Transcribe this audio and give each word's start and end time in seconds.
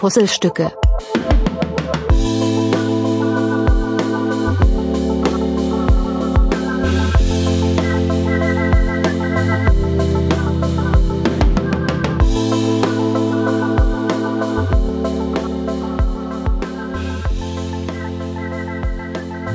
Puzzlestücke. 0.00 0.72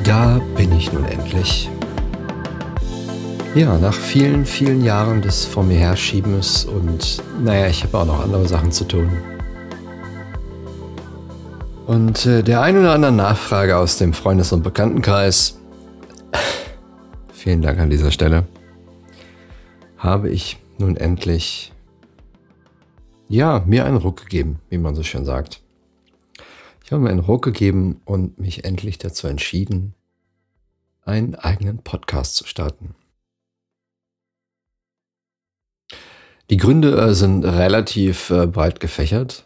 Da 0.04 0.40
bin 0.56 0.70
ich 0.70 0.92
nun 0.92 1.04
endlich. 1.06 1.68
Ja, 3.56 3.76
nach 3.78 3.92
vielen, 3.92 4.46
vielen 4.46 4.84
Jahren 4.84 5.22
des 5.22 5.44
vor 5.44 5.64
mir 5.64 5.78
Herschiebens 5.78 6.64
und 6.66 7.20
naja, 7.42 7.66
ich 7.66 7.82
habe 7.82 7.98
auch 7.98 8.06
noch 8.06 8.20
andere 8.20 8.46
Sachen 8.46 8.70
zu 8.70 8.84
tun. 8.84 9.10
Und 11.86 12.26
äh, 12.26 12.42
der 12.42 12.62
ein 12.62 12.76
oder 12.76 12.92
anderen 12.92 13.14
Nachfrage 13.14 13.76
aus 13.76 13.96
dem 13.96 14.12
Freundes- 14.12 14.52
und 14.52 14.64
Bekanntenkreis, 14.64 15.56
vielen 17.32 17.62
Dank 17.62 17.78
an 17.78 17.90
dieser 17.90 18.10
Stelle, 18.10 18.44
habe 19.96 20.28
ich 20.28 20.58
nun 20.78 20.96
endlich, 20.96 21.72
ja, 23.28 23.62
mir 23.66 23.84
einen 23.84 23.98
Ruck 23.98 24.22
gegeben, 24.22 24.58
wie 24.68 24.78
man 24.78 24.96
so 24.96 25.04
schön 25.04 25.24
sagt. 25.24 25.62
Ich 26.84 26.90
habe 26.90 27.04
mir 27.04 27.10
einen 27.10 27.20
Ruck 27.20 27.44
gegeben 27.44 28.00
und 28.04 28.36
mich 28.40 28.64
endlich 28.64 28.98
dazu 28.98 29.28
entschieden, 29.28 29.94
einen 31.04 31.36
eigenen 31.36 31.78
Podcast 31.78 32.34
zu 32.34 32.48
starten. 32.48 32.96
Die 36.50 36.56
Gründe 36.56 36.96
äh, 37.00 37.14
sind 37.14 37.44
relativ 37.44 38.30
äh, 38.30 38.48
breit 38.48 38.80
gefächert. 38.80 39.45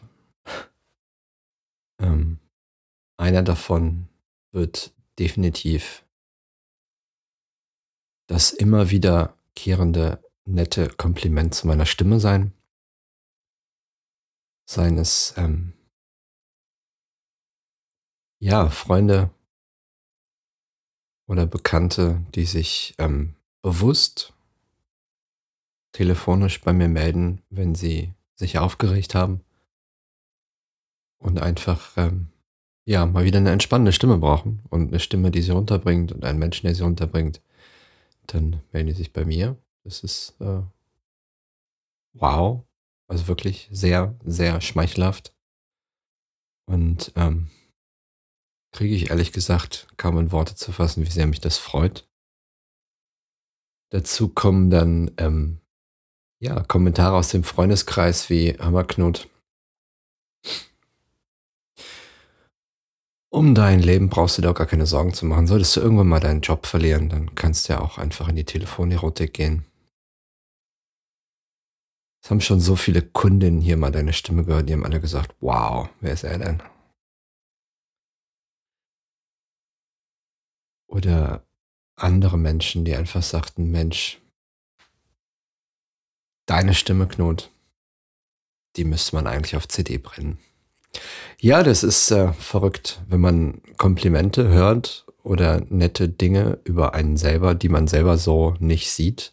Ähm, 2.01 2.39
einer 3.19 3.43
davon 3.43 4.09
wird 4.53 4.95
definitiv 5.19 6.05
das 8.27 8.53
immer 8.53 8.91
wiederkehrende 8.91 10.25
nette 10.47 10.89
Kompliment 10.89 11.55
zu 11.55 11.67
meiner 11.67 11.85
Stimme 11.85 12.21
sein. 12.21 12.55
Seines, 14.69 15.35
ähm, 15.37 15.75
ja, 18.41 18.71
Freunde 18.71 19.31
oder 21.29 21.45
Bekannte, 21.45 22.25
die 22.35 22.47
sich 22.47 22.95
ähm, 22.99 23.35
bewusst 23.63 24.33
telefonisch 25.93 26.61
bei 26.61 26.73
mir 26.73 26.89
melden, 26.89 27.43
wenn 27.51 27.75
sie 27.75 28.15
sich 28.37 28.59
aufgeregt 28.59 29.15
haben 29.15 29.45
und 31.21 31.41
einfach 31.41 31.97
ähm, 31.97 32.29
ja 32.85 33.07
mal 33.07 33.25
wieder 33.25 33.39
eine 33.39 33.53
entspannende 33.53 33.93
Stimme 33.93 34.19
brauchen 34.19 34.65
und 34.71 34.89
eine 34.89 34.99
Stimme, 34.99 35.31
die 35.31 35.43
sie 35.43 35.53
runterbringt 35.53 36.13
und 36.13 36.25
einen 36.25 36.39
Menschen, 36.39 36.67
der 36.67 36.75
sie 36.75 36.83
runterbringt, 36.83 37.41
dann 38.27 38.61
melden 38.73 38.89
die 38.89 38.95
sich 38.95 39.13
bei 39.13 39.25
mir. 39.25 39.57
Das 39.85 40.03
ist 40.03 40.35
äh, 40.41 40.63
wow, 42.15 42.65
also 43.07 43.29
wirklich 43.29 43.69
sehr, 43.71 44.17
sehr 44.25 44.61
schmeichelhaft 44.61 45.33
und 46.67 47.13
ähm, 47.17 47.49
kriege 48.73 48.95
ich 48.95 49.11
ehrlich 49.11 49.33
gesagt 49.33 49.89
kaum 49.97 50.19
in 50.19 50.33
Worte 50.33 50.55
zu 50.55 50.73
fassen, 50.73 51.05
wie 51.05 51.11
sehr 51.11 51.27
mich 51.27 51.41
das 51.41 51.59
freut. 51.59 52.09
Dazu 53.91 54.29
kommen 54.29 54.71
dann 54.71 55.11
ähm, 55.17 55.61
ja, 56.39 56.63
Kommentare 56.63 57.17
aus 57.17 57.29
dem 57.29 57.45
Freundeskreis 57.45 58.31
wie 58.31 58.57
Hammerknut. 58.59 59.29
Um 63.33 63.55
dein 63.55 63.81
Leben 63.81 64.09
brauchst 64.09 64.39
du 64.39 64.43
dir 64.43 64.51
auch 64.51 64.55
gar 64.55 64.67
keine 64.67 64.87
Sorgen 64.87 65.15
zu 65.15 65.25
machen. 65.25 65.47
Solltest 65.47 65.77
du 65.77 65.81
irgendwann 65.81 66.09
mal 66.09 66.21
deinen 66.21 66.41
Job 66.41 66.67
verlieren, 66.67 67.09
dann 67.09 67.35
kannst 67.35 67.69
du 67.69 67.75
ja 67.75 67.81
auch 67.81 67.97
einfach 67.99 68.29
in 68.29 68.37
die 68.37 68.45
Telefonerotik 68.45 69.33
gehen. 69.33 69.65
Es 72.23 72.31
haben 72.31 72.41
schon 72.41 72.61
so 72.61 72.77
viele 72.77 73.03
Kundinnen 73.03 73.61
hier 73.61 73.77
mal 73.77 73.93
deine 73.93 74.13
Stimme 74.13 74.45
gehört, 74.45 74.69
die 74.69 74.75
haben 74.75 74.85
alle 74.85 75.01
gesagt, 75.01 75.35
wow, 75.41 75.89
wer 76.01 76.13
ist 76.13 76.25
er 76.25 76.39
denn? 76.39 76.63
Oder 80.89 81.47
andere 81.97 82.37
Menschen, 82.37 82.85
die 82.85 82.97
einfach 82.97 83.23
sagten, 83.23 83.71
Mensch, 83.71 84.21
Deine 86.51 86.75
Stimme, 86.75 87.07
Knut. 87.07 87.49
Die 88.75 88.83
müsste 88.83 89.15
man 89.15 89.29
eigentlich 89.29 89.55
auf 89.55 89.69
CD 89.69 89.99
brennen. 89.99 90.41
Ja, 91.43 91.63
das 91.63 91.83
ist 91.83 92.11
äh, 92.11 92.35
verrückt, 92.35 93.01
wenn 93.09 93.21
man 93.21 93.63
Komplimente 93.79 94.49
hört 94.49 95.07
oder 95.23 95.63
nette 95.71 96.07
Dinge 96.07 96.59
über 96.65 96.93
einen 96.93 97.17
selber, 97.17 97.55
die 97.55 97.71
man 97.71 97.89
selber 97.89 98.19
so 98.19 98.57
nicht 98.59 98.91
sieht. 98.91 99.33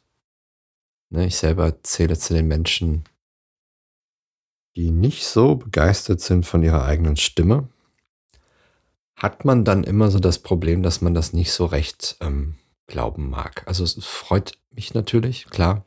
Ne, 1.09 1.25
ich 1.25 1.35
selber 1.35 1.83
zähle 1.83 2.17
zu 2.17 2.33
den 2.33 2.47
Menschen, 2.47 3.03
die 4.77 4.91
nicht 4.91 5.25
so 5.25 5.55
begeistert 5.55 6.21
sind 6.21 6.45
von 6.45 6.63
ihrer 6.63 6.85
eigenen 6.85 7.17
Stimme. 7.17 7.67
Hat 9.17 9.43
man 9.43 9.65
dann 9.65 9.83
immer 9.83 10.09
so 10.09 10.19
das 10.19 10.39
Problem, 10.39 10.83
dass 10.83 11.01
man 11.01 11.13
das 11.13 11.33
nicht 11.33 11.51
so 11.51 11.65
recht 11.65 12.15
ähm, 12.21 12.55
glauben 12.87 13.29
mag. 13.29 13.63
Also 13.67 13.83
es 13.83 13.95
freut 14.05 14.57
mich 14.71 14.93
natürlich, 14.93 15.47
klar. 15.49 15.83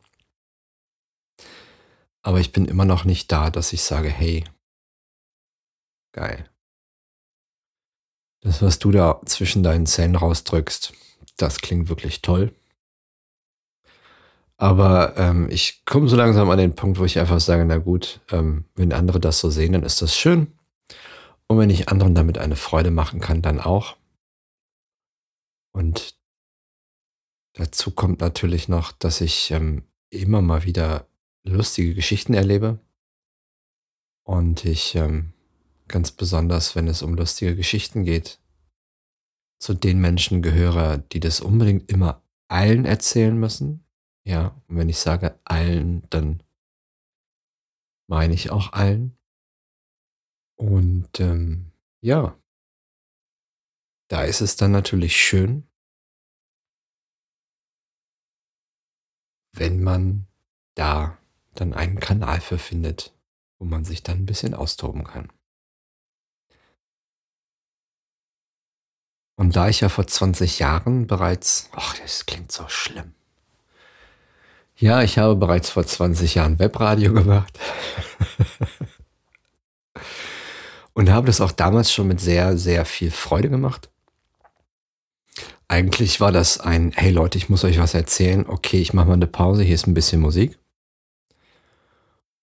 Aber 2.21 2.41
ich 2.41 2.53
bin 2.53 2.67
immer 2.67 2.85
noch 2.85 3.07
nicht 3.07 3.33
da, 3.33 3.49
dass 3.49 3.73
ich 3.73 3.81
sage, 3.81 4.11
hey, 4.11 4.45
geil. 6.13 6.49
Das, 8.43 8.63
was 8.63 8.79
du 8.79 8.91
da 8.91 9.21
zwischen 9.27 9.63
deinen 9.63 9.87
Zähnen 9.87 10.17
rausdrückst, 10.17 10.93
das 11.37 11.61
klingt 11.61 11.89
wirklich 11.89 12.23
toll. 12.23 12.55
Aber 14.57 15.17
ähm, 15.17 15.49
ich 15.51 15.85
komme 15.87 16.09
so 16.09 16.17
langsam 16.17 16.51
an 16.51 16.59
den 16.59 16.75
Punkt, 16.75 16.99
wo 16.99 17.05
ich 17.05 17.19
einfach 17.19 17.41
sage, 17.41 17.65
na 17.65 17.79
gut, 17.79 18.21
ähm, 18.31 18.67
wenn 18.75 18.93
andere 18.93 19.19
das 19.19 19.41
so 19.41 19.49
sehen, 19.49 19.73
dann 19.73 19.83
ist 19.83 20.03
das 20.03 20.15
schön. 20.15 20.53
Und 21.47 21.59
wenn 21.59 21.71
ich 21.71 21.89
anderen 21.89 22.15
damit 22.15 22.39
eine 22.39 22.57
Freude 22.57 22.91
machen 22.91 23.21
kann, 23.21 23.41
dann 23.41 23.59
auch. 23.59 23.97
Und 25.73 26.15
dazu 27.55 27.91
kommt 27.91 28.21
natürlich 28.21 28.69
noch, 28.69 28.93
dass 28.93 29.21
ich 29.21 29.51
ähm, 29.51 29.85
immer 30.11 30.43
mal 30.43 30.65
wieder 30.65 31.07
lustige 31.43 31.95
Geschichten 31.95 32.35
erlebe. 32.35 32.79
Und 34.25 34.65
ich 34.65 34.95
ähm, 34.95 35.33
ganz 35.91 36.13
besonders, 36.13 36.75
wenn 36.75 36.89
es 36.89 37.03
um 37.03 37.15
lustige 37.15 37.55
Geschichten 37.55 38.05
geht, 38.05 38.41
zu 39.61 39.75
den 39.75 40.01
Menschen 40.01 40.41
gehöre, 40.41 40.99
die 40.99 41.21
das 41.21 41.41
unbedingt 41.41 41.91
immer 41.91 42.23
allen 42.49 42.85
erzählen 42.85 43.39
müssen. 43.39 43.85
Ja, 44.25 44.61
und 44.69 44.77
wenn 44.77 44.89
ich 44.89 44.99
sage 44.99 45.39
allen, 45.45 46.09
dann 46.11 46.43
meine 48.09 48.35
ich 48.35 48.51
auch 48.51 48.73
allen. 48.73 49.17
Und 50.57 51.21
ähm, 51.21 51.73
ja, 52.03 52.39
da 54.09 54.25
ist 54.25 54.41
es 54.41 54.57
dann 54.57 54.73
natürlich 54.73 55.17
schön, 55.17 55.67
wenn 59.53 59.83
man 59.83 60.27
da 60.75 61.19
dann 61.55 61.75
einen 61.75 62.01
Kanal 62.01 62.41
für 62.41 62.59
findet, 62.59 63.17
wo 63.59 63.65
man 63.65 63.85
sich 63.85 64.03
dann 64.03 64.19
ein 64.19 64.27
bisschen 64.27 64.55
austoben 64.55 65.05
kann. 65.05 65.31
Und 69.41 69.57
da 69.57 69.71
ich 69.71 69.81
ja 69.81 69.89
vor 69.89 70.07
20 70.07 70.59
Jahren 70.59 71.07
bereits, 71.07 71.71
ach, 71.73 71.97
das 71.97 72.27
klingt 72.27 72.53
so 72.53 72.69
schlimm. 72.69 73.15
Ja, 74.77 75.01
ich 75.01 75.17
habe 75.17 75.35
bereits 75.35 75.71
vor 75.71 75.87
20 75.87 76.35
Jahren 76.35 76.59
Webradio 76.59 77.15
gemacht. 77.15 77.59
und 80.93 81.09
habe 81.09 81.27
das 81.27 81.41
auch 81.41 81.53
damals 81.53 81.91
schon 81.91 82.09
mit 82.09 82.21
sehr, 82.21 82.59
sehr 82.59 82.85
viel 82.85 83.11
Freude 83.11 83.49
gemacht. 83.49 83.89
Eigentlich 85.69 86.21
war 86.21 86.33
das 86.33 86.61
ein, 86.61 86.93
hey 86.95 87.11
Leute, 87.11 87.39
ich 87.39 87.49
muss 87.49 87.65
euch 87.65 87.79
was 87.79 87.95
erzählen. 87.95 88.45
Okay, 88.47 88.83
ich 88.83 88.93
mache 88.93 89.07
mal 89.07 89.15
eine 89.15 89.27
Pause, 89.27 89.63
hier 89.63 89.75
ist 89.75 89.87
ein 89.87 89.95
bisschen 89.95 90.21
Musik. 90.21 90.59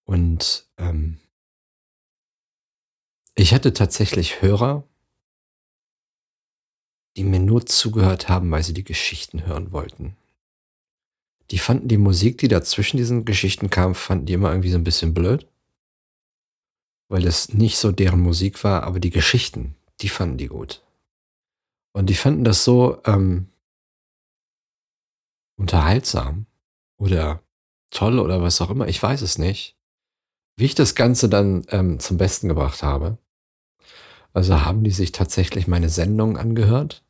Und 0.04 0.66
ähm, 0.80 1.20
ich 3.36 3.54
hatte 3.54 3.74
tatsächlich 3.74 4.42
Hörer, 4.42 4.84
die 7.18 7.24
mir 7.24 7.40
nur 7.40 7.66
zugehört 7.66 8.30
haben, 8.30 8.50
weil 8.52 8.64
sie 8.64 8.74
die 8.74 8.84
Geschichten 8.84 9.46
hören 9.46 9.72
wollten. 9.72 10.16
Die 11.52 11.60
fanden 11.60 11.88
die 11.88 11.98
Musik, 11.98 12.38
die 12.38 12.48
da 12.48 12.62
zwischen 12.62 12.98
diesen 12.98 13.26
Geschichten 13.26 13.70
kam, 13.70 13.96
fanden 13.96 14.26
die 14.26 14.34
immer 14.34 14.52
irgendwie 14.52 14.72
so 14.72 14.78
ein 14.78 14.84
bisschen 14.84 15.14
blöd, 15.14 15.48
weil 17.10 17.26
es 17.26 17.54
nicht 17.54 17.78
so 17.78 17.92
deren 17.92 18.22
Musik 18.22 18.64
war, 18.64 18.84
aber 18.84 19.00
die 19.00 19.10
Geschichten, 19.10 19.76
die 20.02 20.10
fanden 20.10 20.38
die 20.38 20.48
gut. 20.48 20.84
Und 21.94 22.10
die 22.10 22.16
fanden 22.16 22.44
das 22.44 22.64
so 22.64 23.02
ähm, 23.06 23.48
unterhaltsam 25.58 26.46
oder 26.98 27.42
toll 27.90 28.20
oder 28.20 28.42
was 28.42 28.62
auch 28.62 28.70
immer, 28.70 28.88
ich 28.88 29.02
weiß 29.02 29.22
es 29.22 29.38
nicht 29.38 29.78
wie 30.58 30.66
ich 30.66 30.76
das 30.76 30.96
Ganze 30.96 31.30
dann 31.30 31.66
ähm, 31.70 32.00
zum 32.00 32.18
Besten 32.18 32.48
gebracht 32.48 32.84
habe. 32.84 33.18
Also 34.34 34.66
haben 34.66 34.84
die 34.84 34.92
sich 34.92 35.12
tatsächlich 35.12 35.68
meine 35.68 35.90
Sendung 35.90 36.38
angehört 36.38 37.04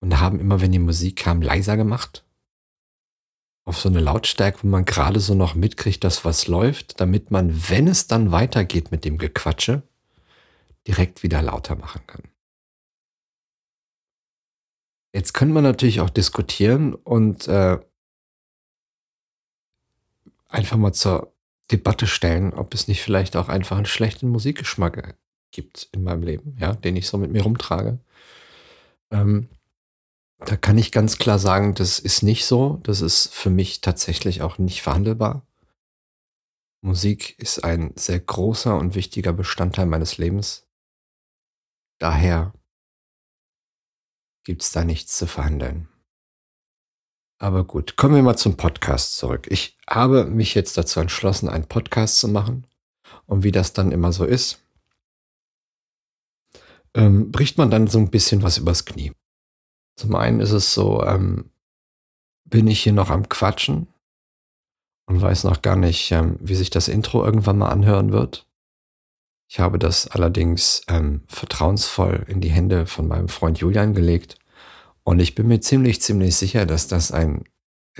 und 0.00 0.18
haben 0.20 0.40
immer, 0.40 0.60
wenn 0.60 0.72
die 0.72 0.78
Musik 0.78 1.16
kam, 1.16 1.42
leiser 1.42 1.76
gemacht. 1.76 2.24
Auf 3.64 3.78
so 3.78 3.88
eine 3.88 4.00
Lautstärke, 4.00 4.62
wo 4.62 4.66
man 4.66 4.84
gerade 4.84 5.20
so 5.20 5.34
noch 5.34 5.54
mitkriegt, 5.54 6.02
dass 6.02 6.24
was 6.24 6.48
läuft, 6.48 7.00
damit 7.00 7.30
man, 7.30 7.68
wenn 7.68 7.86
es 7.86 8.06
dann 8.06 8.32
weitergeht 8.32 8.90
mit 8.90 9.04
dem 9.04 9.18
Gequatsche, 9.18 9.82
direkt 10.86 11.22
wieder 11.22 11.42
lauter 11.42 11.76
machen 11.76 12.00
kann. 12.06 12.22
Jetzt 15.12 15.34
könnte 15.34 15.54
man 15.54 15.64
natürlich 15.64 16.00
auch 16.00 16.10
diskutieren 16.10 16.94
und 16.94 17.48
äh, 17.48 17.78
einfach 20.48 20.76
mal 20.76 20.92
zur 20.92 21.32
Debatte 21.70 22.06
stellen, 22.06 22.52
ob 22.54 22.74
es 22.74 22.88
nicht 22.88 23.02
vielleicht 23.02 23.36
auch 23.36 23.48
einfach 23.48 23.76
einen 23.76 23.86
schlechten 23.86 24.28
Musikgeschmack 24.28 25.16
gibt 25.52 25.88
in 25.92 26.02
meinem 26.02 26.22
Leben, 26.22 26.56
ja, 26.58 26.74
den 26.74 26.96
ich 26.96 27.06
so 27.08 27.18
mit 27.18 27.30
mir 27.30 27.42
rumtrage. 27.42 27.98
Ähm, 29.10 29.48
da 30.46 30.56
kann 30.56 30.78
ich 30.78 30.92
ganz 30.92 31.18
klar 31.18 31.38
sagen, 31.38 31.74
das 31.74 31.98
ist 31.98 32.22
nicht 32.22 32.46
so. 32.46 32.80
Das 32.82 33.00
ist 33.00 33.32
für 33.32 33.50
mich 33.50 33.80
tatsächlich 33.80 34.42
auch 34.42 34.58
nicht 34.58 34.82
verhandelbar. 34.82 35.46
Musik 36.82 37.38
ist 37.38 37.62
ein 37.62 37.92
sehr 37.96 38.20
großer 38.20 38.76
und 38.76 38.94
wichtiger 38.94 39.34
Bestandteil 39.34 39.86
meines 39.86 40.16
Lebens. 40.16 40.66
Daher 41.98 42.54
gibt 44.44 44.62
es 44.62 44.72
da 44.72 44.84
nichts 44.84 45.18
zu 45.18 45.26
verhandeln. 45.26 45.88
Aber 47.38 47.64
gut, 47.64 47.96
kommen 47.96 48.14
wir 48.14 48.22
mal 48.22 48.36
zum 48.36 48.56
Podcast 48.56 49.16
zurück. 49.16 49.46
Ich 49.50 49.78
habe 49.88 50.24
mich 50.24 50.54
jetzt 50.54 50.76
dazu 50.78 51.00
entschlossen, 51.00 51.48
einen 51.48 51.66
Podcast 51.66 52.18
zu 52.18 52.28
machen. 52.28 52.66
Und 53.26 53.44
wie 53.44 53.52
das 53.52 53.72
dann 53.72 53.92
immer 53.92 54.12
so 54.12 54.24
ist, 54.24 54.62
ähm, 56.94 57.30
bricht 57.30 57.58
man 57.58 57.70
dann 57.70 57.86
so 57.86 57.98
ein 57.98 58.10
bisschen 58.10 58.42
was 58.42 58.58
übers 58.58 58.84
Knie. 58.84 59.12
Zum 59.96 60.14
einen 60.14 60.40
ist 60.40 60.52
es 60.52 60.72
so, 60.74 61.02
ähm, 61.04 61.50
bin 62.44 62.66
ich 62.66 62.82
hier 62.82 62.92
noch 62.92 63.10
am 63.10 63.28
Quatschen 63.28 63.86
und 65.06 65.20
weiß 65.20 65.44
noch 65.44 65.62
gar 65.62 65.76
nicht, 65.76 66.10
ähm, 66.12 66.36
wie 66.40 66.54
sich 66.54 66.70
das 66.70 66.88
Intro 66.88 67.24
irgendwann 67.24 67.58
mal 67.58 67.68
anhören 67.68 68.12
wird. 68.12 68.46
Ich 69.48 69.58
habe 69.58 69.78
das 69.78 70.06
allerdings 70.08 70.82
ähm, 70.88 71.22
vertrauensvoll 71.26 72.24
in 72.28 72.40
die 72.40 72.50
Hände 72.50 72.86
von 72.86 73.08
meinem 73.08 73.28
Freund 73.28 73.58
Julian 73.58 73.94
gelegt 73.94 74.38
und 75.02 75.18
ich 75.18 75.34
bin 75.34 75.48
mir 75.48 75.60
ziemlich, 75.60 76.00
ziemlich 76.00 76.36
sicher, 76.36 76.66
dass 76.66 76.86
das 76.86 77.10
ein 77.10 77.44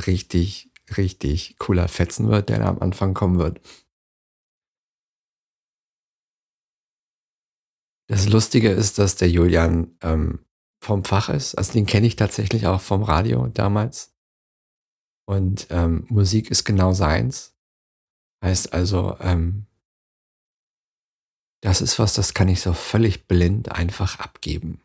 richtig, 0.06 0.70
richtig 0.96 1.56
cooler 1.58 1.88
Fetzen 1.88 2.28
wird, 2.28 2.48
der 2.48 2.60
da 2.60 2.66
am 2.66 2.78
Anfang 2.81 3.14
kommen 3.14 3.38
wird. 3.38 3.60
Das 8.08 8.28
Lustige 8.28 8.70
ist, 8.70 8.98
dass 8.98 9.16
der 9.16 9.31
Julian 9.31 9.96
ähm, 10.02 10.40
vom 10.81 11.05
Fach 11.05 11.29
ist. 11.29 11.55
Also 11.55 11.75
den 11.75 11.87
kenne 11.87 12.06
ich 12.06 12.17
tatsächlich 12.17 12.67
auch 12.67 12.81
vom 12.81 13.03
Radio 13.03 13.47
damals. 13.49 14.15
Und 15.27 15.69
ähm, 15.71 16.06
Musik 16.09 16.50
ist 16.50 16.65
genau 16.65 16.93
seins. 16.93 17.55
Heißt 18.43 18.73
also, 18.73 19.17
ähm, 19.21 19.67
das 21.62 21.82
ist 21.82 21.99
was, 21.99 22.15
das 22.15 22.32
kann 22.32 22.49
ich 22.49 22.62
so 22.62 22.73
völlig 22.73 23.29
blind 23.29 23.71
einfach 23.71 24.19
abgeben. 24.19 24.81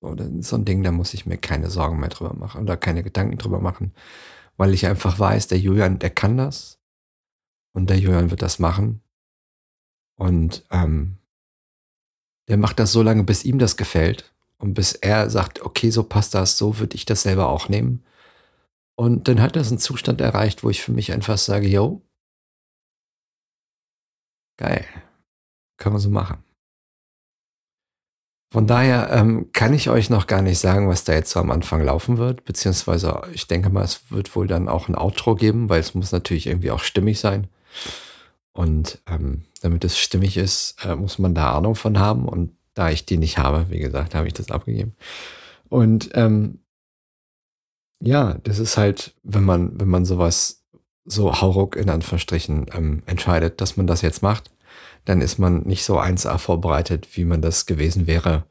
So, 0.00 0.16
so 0.40 0.56
ein 0.56 0.64
Ding, 0.64 0.82
da 0.84 0.92
muss 0.92 1.12
ich 1.12 1.26
mir 1.26 1.36
keine 1.36 1.68
Sorgen 1.68 1.98
mehr 1.98 2.08
drüber 2.08 2.34
machen 2.34 2.62
oder 2.62 2.76
keine 2.76 3.02
Gedanken 3.02 3.36
drüber 3.36 3.60
machen, 3.60 3.92
weil 4.56 4.72
ich 4.72 4.86
einfach 4.86 5.18
weiß, 5.18 5.48
der 5.48 5.58
Julian, 5.58 5.98
der 5.98 6.10
kann 6.10 6.36
das 6.38 6.78
und 7.74 7.90
der 7.90 7.98
Julian 7.98 8.30
wird 8.30 8.42
das 8.42 8.60
machen. 8.60 9.02
Und 10.16 10.64
ähm, 10.70 11.16
der 12.48 12.56
macht 12.56 12.78
das 12.78 12.92
so 12.92 13.02
lange, 13.02 13.24
bis 13.24 13.44
ihm 13.44 13.58
das 13.58 13.76
gefällt 13.76 14.29
und 14.60 14.74
bis 14.74 14.92
er 14.92 15.30
sagt, 15.30 15.62
okay, 15.62 15.90
so 15.90 16.04
passt 16.04 16.34
das, 16.34 16.56
so 16.58 16.78
würde 16.78 16.94
ich 16.94 17.04
das 17.04 17.22
selber 17.22 17.48
auch 17.48 17.68
nehmen. 17.68 18.04
Und 18.96 19.26
dann 19.28 19.40
hat 19.40 19.56
er 19.56 19.66
einen 19.66 19.78
Zustand 19.78 20.20
erreicht, 20.20 20.62
wo 20.62 20.70
ich 20.70 20.82
für 20.82 20.92
mich 20.92 21.12
einfach 21.12 21.38
sage, 21.38 21.66
yo, 21.66 22.02
geil, 24.58 24.84
können 25.78 25.96
wir 25.96 26.00
so 26.00 26.10
machen. 26.10 26.44
Von 28.52 28.66
daher 28.66 29.10
ähm, 29.12 29.50
kann 29.52 29.72
ich 29.72 29.88
euch 29.88 30.10
noch 30.10 30.26
gar 30.26 30.42
nicht 30.42 30.58
sagen, 30.58 30.88
was 30.88 31.04
da 31.04 31.14
jetzt 31.14 31.30
so 31.30 31.40
am 31.40 31.52
Anfang 31.52 31.82
laufen 31.82 32.18
wird, 32.18 32.44
beziehungsweise 32.44 33.22
ich 33.32 33.46
denke 33.46 33.70
mal, 33.70 33.84
es 33.84 34.10
wird 34.10 34.34
wohl 34.36 34.48
dann 34.48 34.68
auch 34.68 34.88
ein 34.88 34.96
Outro 34.96 35.36
geben, 35.36 35.68
weil 35.68 35.80
es 35.80 35.94
muss 35.94 36.12
natürlich 36.12 36.48
irgendwie 36.48 36.72
auch 36.72 36.80
stimmig 36.80 37.20
sein. 37.20 37.46
Und 38.52 39.00
ähm, 39.06 39.44
damit 39.62 39.84
es 39.84 39.98
stimmig 39.98 40.36
ist, 40.36 40.84
äh, 40.84 40.96
muss 40.96 41.18
man 41.18 41.34
da 41.34 41.54
Ahnung 41.54 41.76
von 41.76 41.98
haben. 41.98 42.28
Und 42.28 42.56
da 42.80 42.88
ich 42.88 43.04
die 43.04 43.18
nicht 43.18 43.36
habe, 43.36 43.66
wie 43.68 43.78
gesagt, 43.78 44.14
habe 44.14 44.26
ich 44.26 44.32
das 44.32 44.50
abgegeben. 44.50 44.96
Und 45.68 46.08
ähm, 46.14 46.60
ja, 48.02 48.38
das 48.42 48.58
ist 48.58 48.78
halt, 48.78 49.14
wenn 49.22 49.44
man, 49.44 49.78
wenn 49.78 49.88
man 49.88 50.06
sowas 50.06 50.64
so 51.04 51.42
hauruck 51.42 51.76
in 51.76 51.90
Anführungsstrichen 51.90 52.70
ähm, 52.72 53.02
entscheidet, 53.04 53.60
dass 53.60 53.76
man 53.76 53.86
das 53.86 54.00
jetzt 54.00 54.22
macht, 54.22 54.50
dann 55.04 55.20
ist 55.20 55.38
man 55.38 55.64
nicht 55.64 55.84
so 55.84 56.00
1A 56.00 56.38
vorbereitet, 56.38 57.06
wie 57.18 57.26
man 57.26 57.42
das 57.42 57.66
gewesen 57.66 58.06
wäre, 58.06 58.46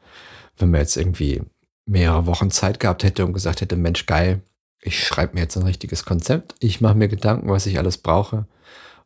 wenn 0.58 0.70
man 0.70 0.82
jetzt 0.82 0.96
irgendwie 0.96 1.42
mehrere 1.88 2.28
Wochen 2.28 2.52
Zeit 2.52 2.80
gehabt 2.80 3.04
hätte 3.04 3.26
und 3.26 3.34
gesagt 3.34 3.62
hätte, 3.62 3.78
Mensch, 3.78 4.06
geil, 4.06 4.44
ich 4.80 5.04
schreibe 5.04 5.34
mir 5.34 5.42
jetzt 5.42 5.58
ein 5.58 5.64
richtiges 5.64 6.06
Konzept, 6.06 6.54
ich 6.60 6.82
mache 6.82 6.94
mir 6.94 7.08
Gedanken, 7.08 7.50
was 7.50 7.66
ich 7.66 7.80
alles 7.80 7.98
brauche 7.98 8.46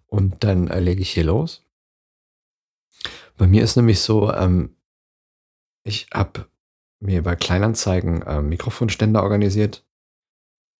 und 0.05 0.43
dann 0.43 0.67
äh, 0.67 0.81
lege 0.81 1.01
ich 1.01 1.11
hier 1.11 1.23
los. 1.23 1.63
Bei 3.37 3.47
mir 3.47 3.63
ist 3.63 3.77
nämlich 3.77 4.01
so, 4.01 4.33
ähm, 4.33 4.75
ich 5.83 6.07
habe 6.13 6.47
mir 6.99 7.23
bei 7.23 7.35
Kleinanzeigen 7.35 8.21
äh, 8.23 8.41
Mikrofonständer 8.41 9.23
organisiert. 9.23 9.85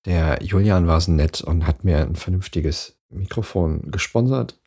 Der 0.05 0.41
Julian 0.41 0.87
war 0.87 0.99
so 1.01 1.11
nett 1.11 1.41
und 1.41 1.65
hat 1.67 1.83
mir 1.83 1.99
ein 1.99 2.15
vernünftiges 2.15 2.97
Mikrofon 3.09 3.91
gesponsert. 3.91 4.59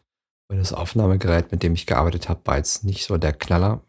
Und 0.49 0.59
das 0.59 0.73
Aufnahmegerät, 0.73 1.51
mit 1.51 1.63
dem 1.63 1.75
ich 1.75 1.87
gearbeitet 1.87 2.29
habe, 2.29 2.41
war 2.45 2.57
jetzt 2.57 2.85
nicht 2.85 3.05
so 3.05 3.17
der 3.19 3.33
Knaller. 3.33 3.83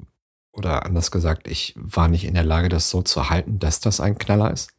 Oder 0.51 0.85
anders 0.85 1.11
gesagt, 1.11 1.47
ich 1.47 1.75
war 1.77 2.07
nicht 2.07 2.25
in 2.25 2.33
der 2.33 2.44
Lage, 2.44 2.69
das 2.69 2.89
so 2.89 3.01
zu 3.01 3.29
halten, 3.29 3.59
dass 3.59 3.79
das 3.79 3.99
ein 3.99 4.17
Knaller 4.17 4.51
ist. 4.51 4.73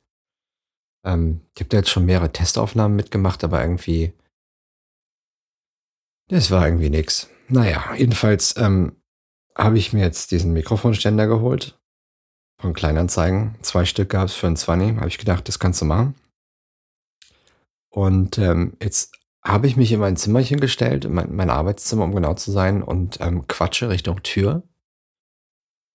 Ähm, 1.05 1.41
ich 1.55 1.61
habe 1.61 1.69
da 1.69 1.76
jetzt 1.79 1.91
schon 1.91 2.05
mehrere 2.05 2.32
Testaufnahmen 2.32 2.97
mitgemacht, 2.97 3.44
aber 3.44 3.62
irgendwie 3.62 4.13
das 6.29 6.51
war 6.51 6.67
irgendwie 6.67 6.91
nix. 6.91 7.29
Naja, 7.48 7.94
jedenfalls 7.96 8.55
ähm, 8.58 8.93
habe 9.58 9.79
ich 9.79 9.93
mir 9.93 10.05
jetzt 10.05 10.31
diesen 10.31 10.53
Mikrofonständer 10.53 11.27
geholt. 11.27 11.79
Von 12.60 12.74
Kleinanzeigen. 12.74 13.55
Zwei 13.62 13.84
Stück 13.84 14.10
gab 14.10 14.27
es 14.27 14.34
für 14.34 14.48
ein 14.48 14.56
20. 14.56 14.96
Habe 14.96 15.08
ich 15.08 15.19
gedacht, 15.19 15.46
das 15.46 15.58
kannst 15.58 15.81
du 15.81 15.84
machen. 15.84 16.15
Und 17.88 18.38
ähm, 18.38 18.77
jetzt 18.82 19.15
habe 19.44 19.67
ich 19.67 19.77
mich 19.77 19.93
in 19.93 20.00
mein 20.00 20.17
Zimmerchen 20.17 20.60
gestellt, 20.60 21.05
in 21.05 21.15
mein, 21.15 21.34
mein 21.34 21.50
Arbeitszimmer, 21.50 22.05
um 22.05 22.15
genau 22.15 22.34
zu 22.34 22.50
sein, 22.50 22.82
und 22.82 23.20
ähm, 23.20 23.46
quatsche 23.46 23.88
Richtung 23.88 24.22
Tür. 24.22 24.62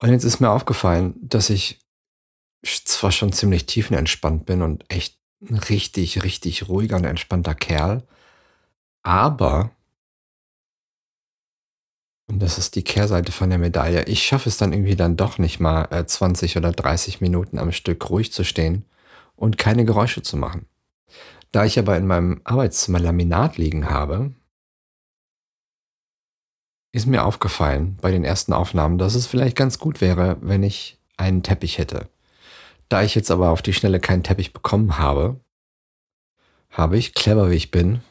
Und 0.02 0.10
jetzt 0.10 0.24
ist 0.24 0.40
mir 0.40 0.50
aufgefallen, 0.50 1.16
dass 1.22 1.50
ich 1.50 1.80
zwar 2.64 3.12
schon 3.12 3.34
ziemlich 3.34 3.66
tiefenentspannt 3.66 4.46
bin 4.46 4.62
und 4.62 4.86
echt 4.90 5.20
ein 5.42 5.58
richtig, 5.58 6.24
richtig 6.24 6.70
ruhiger 6.70 6.96
und 6.96 7.04
entspannter 7.04 7.56
Kerl, 7.56 8.04
aber 9.04 9.72
und 12.34 12.40
das 12.40 12.58
ist 12.58 12.76
die 12.76 12.84
Kehrseite 12.84 13.32
von 13.32 13.52
der 13.52 13.60
Medaille. 13.60 14.06
Ich 14.06 14.24
schaffe 14.24 14.50
es 14.50 14.58
dann 14.58 14.74
irgendwie 14.74 14.96
dann 14.96 15.16
doch 15.16 15.38
nicht 15.38 15.60
mal 15.60 15.88
äh, 15.92 16.04
20 16.04 16.58
oder 16.58 16.72
30 16.72 17.22
Minuten 17.22 17.60
am 17.60 17.72
Stück 17.72 18.10
ruhig 18.10 18.34
zu 18.34 18.44
stehen 18.44 18.86
und 19.36 19.60
keine 19.60 19.86
Geräusche 19.86 20.24
zu 20.24 20.36
machen. 20.36 20.66
Da 21.52 21.64
ich 21.64 21.78
aber 21.78 21.96
in 21.96 22.08
meinem 22.08 22.42
Arbeitszimmer 22.44 23.00
Laminat 23.00 23.58
liegen 23.58 23.88
habe, 23.88 24.34
ist 26.92 27.06
mir 27.06 27.24
aufgefallen 27.24 27.98
bei 28.02 28.10
den 28.10 28.24
ersten 28.24 28.52
Aufnahmen, 28.52 28.98
dass 28.98 29.14
es 29.14 29.28
vielleicht 29.28 29.56
ganz 29.56 29.78
gut 29.78 30.02
wäre, 30.02 30.38
wenn 30.42 30.64
ich 30.64 30.98
einen 31.18 31.44
Teppich 31.44 31.78
hätte. 31.78 32.10
Da 32.90 33.04
ich 33.04 33.14
jetzt 33.14 33.30
aber 33.30 33.52
auf 33.52 33.62
die 33.62 33.74
Schnelle 33.74 34.00
keinen 34.00 34.24
Teppich 34.24 34.54
bekommen 34.54 34.98
habe, 34.98 35.40
habe 36.72 36.98
ich, 36.98 37.14
clever 37.14 37.52
wie 37.52 37.56
ich 37.56 37.70
bin, 37.70 38.02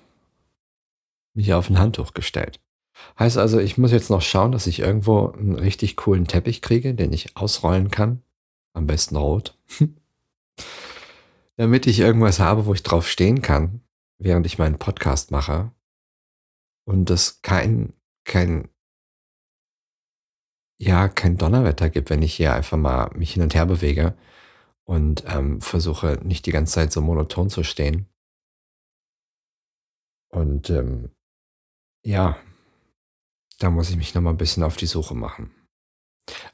mich 1.34 1.52
auf 1.54 1.68
ein 1.68 1.80
Handtuch 1.80 2.14
gestellt. 2.14 2.60
Heißt 3.18 3.36
also, 3.36 3.58
ich 3.58 3.78
muss 3.78 3.92
jetzt 3.92 4.10
noch 4.10 4.22
schauen, 4.22 4.52
dass 4.52 4.66
ich 4.66 4.80
irgendwo 4.80 5.28
einen 5.28 5.54
richtig 5.54 5.96
coolen 5.96 6.26
Teppich 6.26 6.62
kriege, 6.62 6.94
den 6.94 7.12
ich 7.12 7.36
ausrollen 7.36 7.90
kann. 7.90 8.22
Am 8.74 8.86
besten 8.86 9.16
rot. 9.16 9.58
Damit 11.56 11.86
ich 11.86 12.00
irgendwas 12.00 12.40
habe, 12.40 12.66
wo 12.66 12.74
ich 12.74 12.82
drauf 12.82 13.08
stehen 13.08 13.42
kann, 13.42 13.82
während 14.18 14.46
ich 14.46 14.58
meinen 14.58 14.78
Podcast 14.78 15.30
mache. 15.30 15.70
Und 16.84 17.10
es 17.10 17.42
kein, 17.42 17.92
kein, 18.24 18.68
ja, 20.80 21.08
kein 21.08 21.36
Donnerwetter 21.36 21.90
gibt, 21.90 22.10
wenn 22.10 22.22
ich 22.22 22.34
hier 22.34 22.54
einfach 22.54 22.78
mal 22.78 23.10
mich 23.14 23.34
hin 23.34 23.42
und 23.42 23.54
her 23.54 23.66
bewege 23.66 24.16
und 24.84 25.24
ähm, 25.26 25.60
versuche 25.60 26.18
nicht 26.24 26.46
die 26.46 26.52
ganze 26.52 26.74
Zeit 26.74 26.92
so 26.92 27.00
monoton 27.00 27.50
zu 27.50 27.62
stehen. 27.62 28.06
Und 30.30 30.70
ähm, 30.70 31.10
ja, 32.04 32.36
da 33.62 33.70
muss 33.70 33.90
ich 33.90 33.96
mich 33.96 34.14
noch 34.14 34.22
mal 34.22 34.30
ein 34.30 34.38
bisschen 34.38 34.62
auf 34.62 34.76
die 34.76 34.86
Suche 34.86 35.14
machen. 35.14 35.50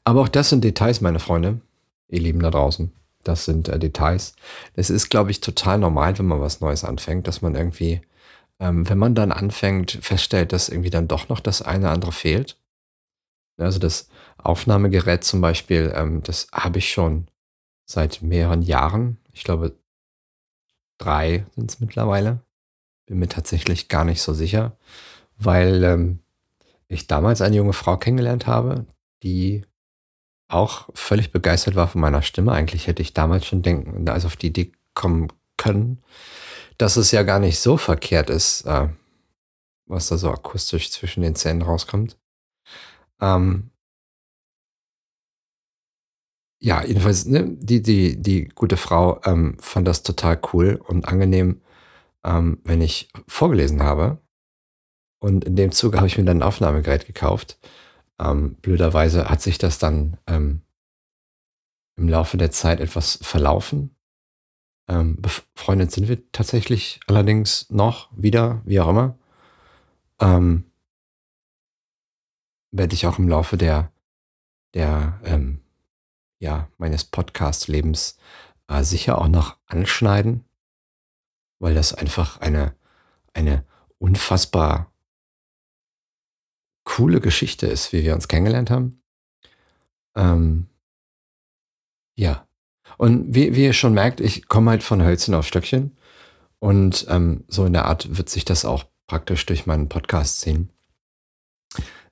Aber 0.04 0.22
auch 0.22 0.28
das 0.28 0.50
sind 0.50 0.64
Details, 0.64 1.00
meine 1.00 1.18
Freunde, 1.18 1.60
ihr 2.08 2.20
Lieben 2.20 2.40
da 2.40 2.50
draußen. 2.50 2.92
Das 3.24 3.44
sind 3.44 3.68
äh, 3.68 3.78
Details. 3.78 4.34
Es 4.74 4.90
ist, 4.90 5.10
glaube 5.10 5.30
ich, 5.30 5.40
total 5.40 5.78
normal, 5.78 6.18
wenn 6.18 6.26
man 6.26 6.40
was 6.40 6.60
Neues 6.60 6.84
anfängt, 6.84 7.26
dass 7.26 7.42
man 7.42 7.54
irgendwie, 7.54 8.00
ähm, 8.60 8.88
wenn 8.88 8.98
man 8.98 9.14
dann 9.14 9.32
anfängt, 9.32 9.98
feststellt, 10.02 10.52
dass 10.52 10.68
irgendwie 10.68 10.90
dann 10.90 11.08
doch 11.08 11.28
noch 11.28 11.40
das 11.40 11.62
eine 11.62 11.90
andere 11.90 12.12
fehlt. 12.12 12.56
Also 13.58 13.78
das 13.78 14.08
Aufnahmegerät 14.38 15.24
zum 15.24 15.40
Beispiel, 15.40 15.92
ähm, 15.94 16.22
das 16.22 16.48
habe 16.52 16.78
ich 16.78 16.92
schon 16.92 17.28
seit 17.84 18.22
mehreren 18.22 18.62
Jahren. 18.62 19.18
Ich 19.32 19.44
glaube, 19.44 19.76
drei 20.98 21.44
sind 21.56 21.70
es 21.70 21.80
mittlerweile. 21.80 22.40
Bin 23.06 23.18
mir 23.18 23.28
tatsächlich 23.28 23.88
gar 23.88 24.04
nicht 24.04 24.22
so 24.22 24.32
sicher, 24.32 24.76
weil 25.38 25.82
ähm, 25.82 26.20
ich 26.88 27.06
damals 27.06 27.40
eine 27.40 27.56
junge 27.56 27.72
Frau 27.72 27.96
kennengelernt 27.96 28.46
habe, 28.46 28.86
die 29.22 29.64
auch 30.48 30.88
völlig 30.94 31.30
begeistert 31.30 31.76
war 31.76 31.88
von 31.88 32.00
meiner 32.00 32.22
Stimme. 32.22 32.52
Eigentlich 32.52 32.86
hätte 32.86 33.02
ich 33.02 33.12
damals 33.12 33.46
schon 33.46 33.62
denken, 33.62 34.08
also 34.08 34.26
auf 34.26 34.36
die 34.36 34.48
Idee 34.48 34.72
kommen 34.94 35.28
können, 35.58 36.02
dass 36.78 36.96
es 36.96 37.10
ja 37.10 37.22
gar 37.22 37.38
nicht 37.38 37.58
so 37.60 37.76
verkehrt 37.76 38.30
ist, 38.30 38.62
äh, 38.62 38.88
was 39.86 40.08
da 40.08 40.16
so 40.16 40.30
akustisch 40.30 40.90
zwischen 40.90 41.22
den 41.22 41.34
Zähnen 41.34 41.62
rauskommt. 41.62 42.18
Ähm, 43.20 43.70
ja, 46.60 46.84
jedenfalls, 46.84 47.26
ne, 47.26 47.56
die, 47.56 47.82
die, 47.82 48.20
die 48.20 48.48
gute 48.48 48.76
Frau 48.76 49.20
ähm, 49.24 49.56
fand 49.60 49.86
das 49.86 50.02
total 50.02 50.40
cool 50.52 50.80
und 50.86 51.06
angenehm, 51.06 51.60
ähm, 52.24 52.60
wenn 52.64 52.80
ich 52.80 53.10
vorgelesen 53.28 53.82
habe. 53.82 54.20
Und 55.20 55.44
in 55.44 55.56
dem 55.56 55.72
Zuge 55.72 55.98
habe 55.98 56.06
ich 56.06 56.16
mir 56.16 56.24
dann 56.24 56.38
ein 56.38 56.42
Aufnahmegerät 56.42 57.06
gekauft. 57.06 57.58
Ähm, 58.20 58.54
blöderweise 58.56 59.28
hat 59.28 59.42
sich 59.42 59.58
das 59.58 59.78
dann 59.78 60.16
ähm, 60.26 60.62
im 61.96 62.08
Laufe 62.08 62.36
der 62.36 62.50
Zeit 62.50 62.80
etwas 62.80 63.18
verlaufen. 63.22 63.94
Ähm, 64.88 65.20
befreundet 65.20 65.92
sind 65.92 66.08
wir 66.08 66.30
tatsächlich 66.32 67.00
allerdings 67.06 67.68
noch 67.70 68.08
wieder, 68.16 68.62
wie 68.64 68.80
auch 68.80 68.88
immer. 68.88 69.18
Ähm, 70.20 70.64
werde 72.70 72.94
ich 72.94 73.06
auch 73.06 73.18
im 73.18 73.28
Laufe 73.28 73.56
der, 73.56 73.92
der 74.74 75.20
ähm, 75.24 75.60
ja, 76.38 76.68
meines 76.78 77.04
Podcast-Lebens 77.04 78.18
äh, 78.68 78.82
sicher 78.84 79.18
auch 79.18 79.28
noch 79.28 79.56
anschneiden, 79.66 80.44
weil 81.58 81.74
das 81.74 81.94
einfach 81.94 82.40
eine, 82.40 82.74
eine 83.34 83.64
unfassbar 83.98 84.92
coole 86.88 87.20
Geschichte 87.20 87.66
ist, 87.66 87.92
wie 87.92 88.02
wir 88.02 88.14
uns 88.14 88.28
kennengelernt 88.28 88.70
haben. 88.70 89.02
Ähm, 90.16 90.68
ja. 92.16 92.48
Und 92.96 93.34
wie, 93.34 93.54
wie 93.54 93.64
ihr 93.64 93.74
schon 93.74 93.92
merkt, 93.92 94.20
ich 94.20 94.48
komme 94.48 94.70
halt 94.70 94.82
von 94.82 95.02
Hölzchen 95.02 95.34
auf 95.34 95.46
Stöckchen. 95.46 95.96
Und 96.60 97.06
ähm, 97.10 97.44
so 97.46 97.66
in 97.66 97.74
der 97.74 97.84
Art 97.84 98.16
wird 98.16 98.30
sich 98.30 98.46
das 98.46 98.64
auch 98.64 98.86
praktisch 99.06 99.44
durch 99.44 99.66
meinen 99.66 99.90
Podcast 99.90 100.40
ziehen. 100.40 100.70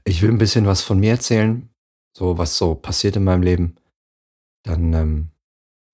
Ich 0.04 0.21
will 0.21 0.30
ein 0.30 0.38
bisschen 0.38 0.66
was 0.66 0.83
von 0.83 1.00
mir 1.00 1.12
erzählen, 1.12 1.71
so 2.16 2.37
was 2.37 2.59
so 2.59 2.75
passiert 2.75 3.16
in 3.16 3.25
meinem 3.25 3.42
Leben. 3.42 3.76
Dann 4.62 4.92
ähm, 4.92 5.30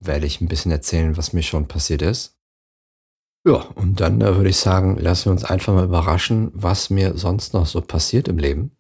werde 0.00 0.26
ich 0.26 0.40
ein 0.40 0.48
bisschen 0.48 0.72
erzählen, 0.72 1.16
was 1.16 1.32
mir 1.32 1.44
schon 1.44 1.68
passiert 1.68 2.02
ist. 2.02 2.36
Ja, 3.44 3.54
und 3.75 4.00
dann 4.00 4.20
äh, 4.20 4.37
würde 4.37 4.50
ich 4.50 4.56
sagen, 4.56 4.96
lassen 4.99 5.26
wir 5.26 5.32
uns 5.32 5.44
einfach 5.44 5.75
mal 5.75 5.84
überraschen, 5.84 6.52
was 6.54 6.90
mir 6.90 7.16
sonst 7.18 7.54
noch 7.54 7.66
so 7.66 7.80
passiert 7.80 8.28
im 8.28 8.38
Leben. 8.38 8.76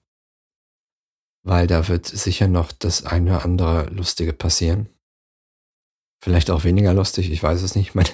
Weil 1.44 1.66
da 1.66 1.88
wird 1.88 2.06
sicher 2.06 2.46
noch 2.46 2.70
das 2.70 3.04
eine 3.04 3.30
oder 3.30 3.44
andere 3.44 3.90
Lustige 3.90 4.32
passieren. 4.32 4.88
Vielleicht 6.22 6.50
auch 6.50 6.62
weniger 6.62 6.94
lustig, 6.94 7.32
ich 7.32 7.42
weiß 7.42 7.62
es 7.62 7.74
nicht. 7.74 7.96
Man, 7.96 8.06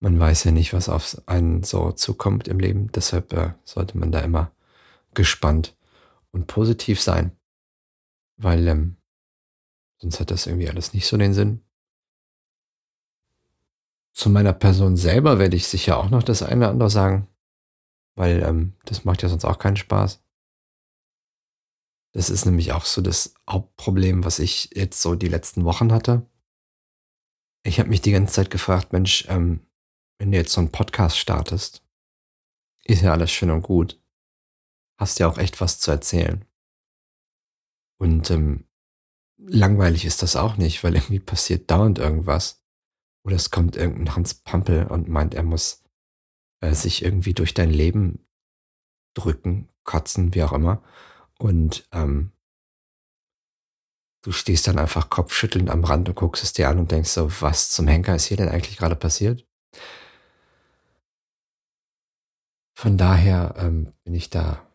man 0.00 0.18
weiß 0.18 0.44
ja 0.44 0.52
nicht, 0.52 0.72
was 0.72 0.88
auf 0.88 1.20
einen 1.26 1.62
so 1.62 1.92
zukommt 1.92 2.48
im 2.48 2.58
Leben. 2.58 2.90
Deshalb 2.92 3.34
äh, 3.34 3.52
sollte 3.64 3.98
man 3.98 4.10
da 4.10 4.20
immer 4.20 4.50
gespannt 5.12 5.76
und 6.30 6.46
positiv 6.46 7.02
sein, 7.02 7.36
weil 8.38 8.66
ähm, 8.66 8.96
sonst 9.98 10.18
hat 10.18 10.30
das 10.30 10.46
irgendwie 10.46 10.70
alles 10.70 10.94
nicht 10.94 11.06
so 11.06 11.18
den 11.18 11.34
Sinn. 11.34 11.60
Zu 14.12 14.30
meiner 14.30 14.52
Person 14.52 14.96
selber 14.96 15.38
werde 15.38 15.56
ich 15.56 15.66
sicher 15.66 15.98
auch 15.98 16.10
noch 16.10 16.22
das 16.22 16.42
eine 16.42 16.58
oder 16.58 16.70
andere 16.70 16.90
sagen, 16.90 17.28
weil 18.14 18.42
ähm, 18.42 18.74
das 18.84 19.04
macht 19.04 19.22
ja 19.22 19.28
sonst 19.28 19.44
auch 19.44 19.58
keinen 19.58 19.76
Spaß. 19.76 20.22
Das 22.14 22.28
ist 22.28 22.44
nämlich 22.44 22.72
auch 22.72 22.84
so 22.84 23.00
das 23.00 23.34
Hauptproblem, 23.48 24.24
was 24.24 24.38
ich 24.38 24.70
jetzt 24.74 25.00
so 25.00 25.14
die 25.14 25.28
letzten 25.28 25.64
Wochen 25.64 25.92
hatte. 25.92 26.28
Ich 27.64 27.78
habe 27.78 27.88
mich 27.88 28.02
die 28.02 28.12
ganze 28.12 28.34
Zeit 28.34 28.50
gefragt, 28.50 28.92
Mensch, 28.92 29.24
ähm, 29.28 29.66
wenn 30.18 30.30
du 30.30 30.36
jetzt 30.36 30.52
so 30.52 30.60
einen 30.60 30.72
Podcast 30.72 31.16
startest, 31.16 31.82
ist 32.84 33.02
ja 33.02 33.12
alles 33.12 33.30
schön 33.30 33.50
und 33.50 33.62
gut 33.62 34.02
hast 35.02 35.18
ja 35.18 35.28
auch 35.28 35.36
echt 35.36 35.60
was 35.60 35.80
zu 35.80 35.90
erzählen. 35.90 36.44
Und 37.98 38.30
ähm, 38.30 38.68
langweilig 39.36 40.04
ist 40.04 40.22
das 40.22 40.36
auch 40.36 40.56
nicht, 40.56 40.82
weil 40.82 40.94
irgendwie 40.94 41.20
passiert 41.20 41.70
dauernd 41.70 41.98
irgendwas. 41.98 42.61
Oder 43.24 43.36
es 43.36 43.50
kommt 43.50 43.76
irgendein 43.76 44.16
Hans 44.16 44.34
Pampel 44.34 44.86
und 44.86 45.08
meint, 45.08 45.34
er 45.34 45.42
muss 45.42 45.84
äh, 46.60 46.74
sich 46.74 47.04
irgendwie 47.04 47.34
durch 47.34 47.54
dein 47.54 47.70
Leben 47.70 48.26
drücken, 49.14 49.68
kotzen, 49.84 50.34
wie 50.34 50.42
auch 50.42 50.52
immer. 50.52 50.82
Und 51.38 51.86
ähm, 51.92 52.32
du 54.22 54.32
stehst 54.32 54.66
dann 54.66 54.78
einfach 54.78 55.10
kopfschüttelnd 55.10 55.70
am 55.70 55.84
Rand 55.84 56.08
und 56.08 56.14
guckst 56.14 56.42
es 56.42 56.52
dir 56.52 56.68
an 56.68 56.78
und 56.78 56.90
denkst 56.90 57.10
so, 57.10 57.30
was 57.40 57.70
zum 57.70 57.88
Henker 57.88 58.14
ist 58.14 58.26
hier 58.26 58.36
denn 58.36 58.48
eigentlich 58.48 58.76
gerade 58.76 58.96
passiert? 58.96 59.46
Von 62.74 62.96
daher 62.96 63.54
ähm, 63.58 63.92
bin 64.04 64.14
ich 64.14 64.30
da 64.30 64.66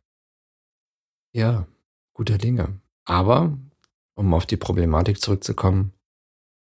ja, 1.37 1.67
guter 2.13 2.39
Dinge. 2.39 2.81
Aber, 3.05 3.57
um 4.15 4.33
auf 4.33 4.47
die 4.47 4.57
Problematik 4.57 5.21
zurückzukommen, 5.21 5.93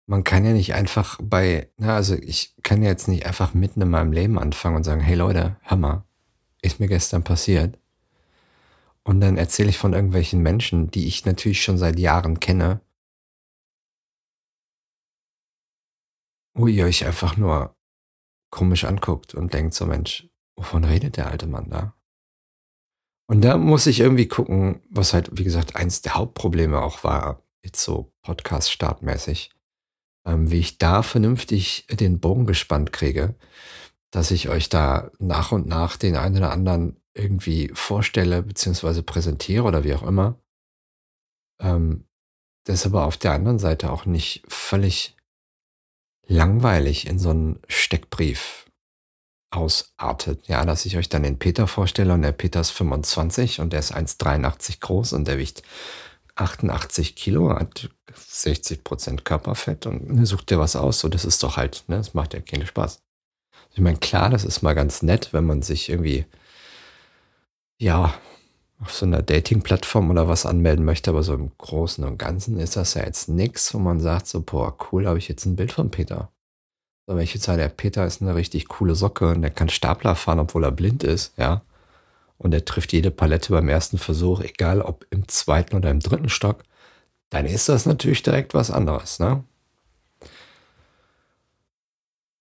man 0.06 0.24
kann 0.24 0.44
ja 0.44 0.52
nicht 0.52 0.74
einfach 0.74 1.18
bei, 1.22 1.70
na, 1.76 1.96
also 1.96 2.14
ich 2.14 2.54
kann 2.62 2.82
ja 2.82 2.90
jetzt 2.90 3.08
nicht 3.08 3.26
einfach 3.26 3.54
mitten 3.54 3.80
in 3.80 3.90
meinem 3.90 4.12
Leben 4.12 4.38
anfangen 4.38 4.76
und 4.76 4.84
sagen, 4.84 5.00
hey 5.00 5.14
Leute, 5.14 5.56
mal, 5.70 6.04
ist 6.62 6.80
mir 6.80 6.88
gestern 6.88 7.24
passiert. 7.24 7.78
Und 9.02 9.20
dann 9.20 9.36
erzähle 9.36 9.68
ich 9.68 9.78
von 9.78 9.92
irgendwelchen 9.92 10.42
Menschen, 10.42 10.90
die 10.90 11.06
ich 11.06 11.24
natürlich 11.24 11.62
schon 11.62 11.78
seit 11.78 11.98
Jahren 11.98 12.40
kenne, 12.40 12.80
wo 16.54 16.66
ihr 16.66 16.84
euch 16.86 17.04
einfach 17.04 17.36
nur 17.36 17.76
komisch 18.50 18.84
anguckt 18.84 19.34
und 19.34 19.52
denkt 19.52 19.74
so, 19.74 19.84
Mensch, 19.86 20.28
wovon 20.56 20.84
redet 20.84 21.16
der 21.16 21.26
alte 21.26 21.46
Mann 21.46 21.68
da? 21.68 21.94
Und 23.26 23.42
da 23.42 23.56
muss 23.56 23.86
ich 23.86 24.00
irgendwie 24.00 24.28
gucken, 24.28 24.82
was 24.90 25.14
halt, 25.14 25.30
wie 25.36 25.44
gesagt, 25.44 25.76
eins 25.76 26.02
der 26.02 26.14
Hauptprobleme 26.14 26.80
auch 26.80 27.04
war, 27.04 27.42
jetzt 27.64 27.82
so 27.82 28.12
Podcast-startmäßig, 28.22 29.50
wie 30.24 30.60
ich 30.60 30.78
da 30.78 31.02
vernünftig 31.02 31.86
den 31.90 32.20
Bogen 32.20 32.46
gespannt 32.46 32.92
kriege, 32.92 33.34
dass 34.10 34.30
ich 34.30 34.48
euch 34.48 34.68
da 34.68 35.10
nach 35.18 35.52
und 35.52 35.66
nach 35.66 35.96
den 35.96 36.16
einen 36.16 36.38
oder 36.38 36.52
anderen 36.52 36.96
irgendwie 37.14 37.70
vorstelle, 37.74 38.42
beziehungsweise 38.42 39.02
präsentiere 39.02 39.64
oder 39.64 39.84
wie 39.84 39.94
auch 39.94 40.02
immer. 40.02 40.38
Ähm, 41.60 42.06
das 42.64 42.86
aber 42.86 43.04
auf 43.04 43.16
der 43.16 43.32
anderen 43.32 43.58
Seite 43.58 43.90
auch 43.90 44.06
nicht 44.06 44.42
völlig 44.48 45.16
langweilig 46.26 47.06
in 47.06 47.18
so 47.18 47.30
einen 47.30 47.60
Steckbrief 47.68 48.64
ausartet. 49.50 50.48
Ja, 50.48 50.64
dass 50.64 50.86
ich 50.86 50.96
euch 50.96 51.08
dann 51.08 51.22
den 51.22 51.38
Peter 51.38 51.66
vorstelle 51.66 52.12
und 52.14 52.22
der 52.22 52.32
Peter 52.32 52.60
ist 52.60 52.70
25 52.70 53.60
und 53.60 53.72
der 53.72 53.80
ist 53.80 53.94
1,83 53.94 54.80
groß 54.80 55.12
und 55.12 55.28
der 55.28 55.38
wiegt 55.38 55.62
88 56.36 57.16
Kilo, 57.16 57.50
hat 57.50 57.90
60 58.14 58.84
Prozent 58.84 59.24
Körperfett 59.24 59.86
und 59.86 60.24
sucht 60.26 60.50
dir 60.50 60.58
was 60.58 60.76
aus. 60.76 61.00
So, 61.00 61.08
das 61.08 61.24
ist 61.24 61.42
doch 61.42 61.56
halt, 61.56 61.84
ne, 61.88 61.96
das 61.96 62.14
macht 62.14 62.34
ja 62.34 62.40
keinen 62.40 62.66
Spaß. 62.66 63.00
Ich 63.72 63.80
meine, 63.80 63.98
klar, 63.98 64.30
das 64.30 64.44
ist 64.44 64.62
mal 64.62 64.74
ganz 64.74 65.02
nett, 65.02 65.32
wenn 65.32 65.44
man 65.44 65.62
sich 65.62 65.88
irgendwie, 65.88 66.26
ja, 67.78 68.14
auf 68.80 68.92
so 68.92 69.06
einer 69.06 69.22
Dating-Plattform 69.22 70.10
oder 70.10 70.28
was 70.28 70.46
anmelden 70.46 70.84
möchte, 70.84 71.10
aber 71.10 71.22
so 71.22 71.34
im 71.34 71.52
Großen 71.58 72.04
und 72.04 72.18
Ganzen 72.18 72.58
ist 72.58 72.76
das 72.76 72.94
ja 72.94 73.04
jetzt 73.04 73.28
nichts, 73.28 73.72
wo 73.74 73.78
man 73.78 74.00
sagt, 74.00 74.26
so, 74.26 74.42
boah, 74.42 74.76
cool, 74.92 75.06
habe 75.06 75.18
ich 75.18 75.28
jetzt 75.28 75.46
ein 75.46 75.56
Bild 75.56 75.72
von 75.72 75.90
Peter. 75.90 76.30
So, 77.06 77.16
wenn 77.16 77.22
ich 77.22 77.34
jetzt 77.34 77.44
sage, 77.44 77.58
der 77.58 77.68
Peter 77.68 78.06
ist 78.06 78.22
eine 78.22 78.34
richtig 78.34 78.68
coole 78.68 78.94
Socke 78.94 79.30
und 79.30 79.42
der 79.42 79.50
kann 79.50 79.68
Stapler 79.68 80.14
fahren, 80.14 80.40
obwohl 80.40 80.64
er 80.64 80.72
blind 80.72 81.02
ist, 81.04 81.36
ja. 81.36 81.62
Und 82.38 82.52
er 82.52 82.64
trifft 82.64 82.92
jede 82.92 83.10
Palette 83.10 83.52
beim 83.52 83.68
ersten 83.68 83.98
Versuch, 83.98 84.40
egal 84.40 84.80
ob 84.80 85.06
im 85.10 85.28
zweiten 85.28 85.76
oder 85.76 85.90
im 85.90 86.00
dritten 86.00 86.28
Stock, 86.28 86.62
dann 87.30 87.46
ist 87.46 87.68
das 87.68 87.86
natürlich 87.86 88.22
direkt 88.22 88.54
was 88.54 88.70
anderes, 88.70 89.18
ne? 89.18 89.44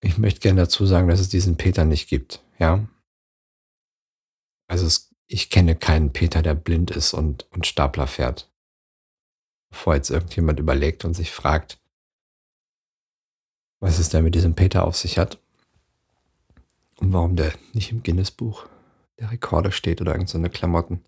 Ich 0.00 0.18
möchte 0.18 0.40
gerne 0.40 0.62
dazu 0.62 0.84
sagen, 0.86 1.08
dass 1.08 1.20
es 1.20 1.28
diesen 1.30 1.56
Peter 1.56 1.84
nicht 1.84 2.08
gibt, 2.08 2.42
ja. 2.58 2.86
Also 4.66 4.86
es, 4.86 5.14
ich 5.26 5.48
kenne 5.50 5.76
keinen 5.76 6.12
Peter, 6.12 6.42
der 6.42 6.54
blind 6.54 6.90
ist 6.90 7.14
und, 7.14 7.46
und 7.52 7.66
Stapler 7.66 8.06
fährt. 8.06 8.50
bevor 9.74 9.96
jetzt 9.96 10.10
irgendjemand 10.10 10.60
überlegt 10.60 11.04
und 11.04 11.14
sich 11.14 11.32
fragt, 11.32 11.80
was 13.80 13.98
es 13.98 14.08
denn 14.08 14.22
mit 14.22 14.34
diesem 14.34 14.54
Peter 14.54 14.84
auf 14.84 14.96
sich 14.96 15.18
hat 15.18 15.38
und 16.96 17.12
warum 17.12 17.34
der 17.34 17.52
nicht 17.72 17.90
im 17.90 18.02
Guinness-Buch 18.02 18.66
der 19.18 19.30
Rekorde 19.30 19.72
steht 19.72 20.00
oder 20.00 20.12
irgendeine 20.12 20.46
so 20.46 20.50
Klamotten. 20.50 21.04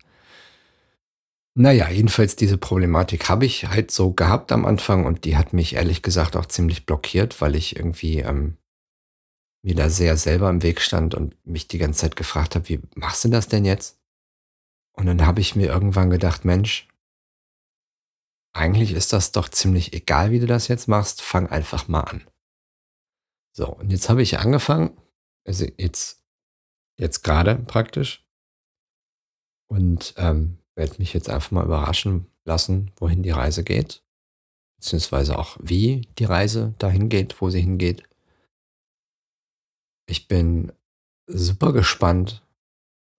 Naja, 1.55 1.89
jedenfalls 1.89 2.35
diese 2.35 2.57
Problematik 2.57 3.29
habe 3.29 3.45
ich 3.45 3.67
halt 3.67 3.89
so 3.89 4.13
gehabt 4.13 4.51
am 4.51 4.65
Anfang 4.65 5.05
und 5.05 5.25
die 5.25 5.37
hat 5.37 5.53
mich 5.53 5.73
ehrlich 5.73 6.03
gesagt 6.03 6.35
auch 6.35 6.45
ziemlich 6.45 6.85
blockiert, 6.85 7.41
weil 7.41 7.55
ich 7.55 7.75
irgendwie 7.75 8.19
ähm, 8.19 8.57
mir 9.63 9.73
da 9.73 9.89
sehr 9.89 10.17
selber 10.17 10.49
im 10.49 10.61
Weg 10.61 10.81
stand 10.81 11.15
und 11.15 11.35
mich 11.45 11.67
die 11.67 11.79
ganze 11.79 12.01
Zeit 12.01 12.15
gefragt 12.15 12.55
habe, 12.55 12.69
wie 12.69 12.79
machst 12.95 13.25
du 13.25 13.29
das 13.29 13.47
denn 13.47 13.65
jetzt? 13.65 13.99
Und 14.93 15.07
dann 15.07 15.25
habe 15.25 15.41
ich 15.41 15.55
mir 15.55 15.67
irgendwann 15.67 16.09
gedacht, 16.09 16.45
Mensch, 16.45 16.87
eigentlich 18.53 18.93
ist 18.93 19.13
das 19.13 19.31
doch 19.31 19.49
ziemlich 19.49 19.93
egal, 19.93 20.31
wie 20.31 20.39
du 20.39 20.47
das 20.47 20.67
jetzt 20.67 20.87
machst, 20.87 21.21
fang 21.21 21.47
einfach 21.47 21.87
mal 21.87 22.01
an. 22.01 22.23
So, 23.51 23.67
und 23.67 23.91
jetzt 23.91 24.09
habe 24.09 24.21
ich 24.21 24.39
angefangen, 24.39 24.95
also 25.45 25.65
jetzt, 25.77 26.23
jetzt 26.99 27.23
gerade 27.23 27.55
praktisch, 27.55 28.27
und 29.67 30.13
ähm, 30.17 30.57
werde 30.75 30.95
mich 30.99 31.13
jetzt 31.13 31.29
einfach 31.29 31.51
mal 31.51 31.65
überraschen 31.65 32.27
lassen, 32.45 32.91
wohin 32.97 33.23
die 33.23 33.31
Reise 33.31 33.63
geht, 33.63 34.03
beziehungsweise 34.77 35.37
auch 35.37 35.57
wie 35.61 36.07
die 36.17 36.25
Reise 36.25 36.73
dahin 36.79 37.09
geht, 37.09 37.41
wo 37.41 37.49
sie 37.49 37.61
hingeht. 37.61 38.03
Ich 40.09 40.27
bin 40.27 40.71
super 41.27 41.73
gespannt, 41.73 42.45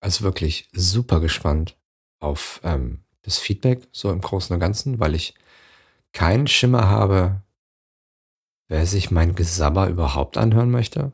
also 0.01 0.25
wirklich 0.25 0.69
super 0.73 1.21
gespannt 1.21 1.77
auf 2.21 2.61
ähm, 2.65 3.05
das 3.23 3.39
Feedback 3.39 3.87
so 3.93 4.11
im 4.11 4.21
Großen 4.21 4.55
und 4.55 4.61
Ganzen, 4.61 4.99
weil 4.99 5.15
ich 5.15 5.35
keinen 6.13 6.47
Schimmer 6.47 6.89
habe, 6.89 7.43
wer 8.69 8.87
sich 8.87 9.11
mein 9.11 9.35
Gesabber 9.35 9.89
überhaupt 9.89 10.39
anhören 10.39 10.71
möchte. 10.71 11.13